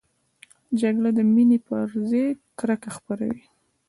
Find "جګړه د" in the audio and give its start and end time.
0.81-1.19